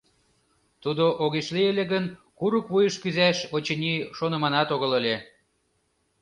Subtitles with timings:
[0.83, 2.05] Тудо огеш лий ыле гын,
[2.37, 5.15] курык вуйыш кӱзаш, очыни, шоныманат огыл ыле.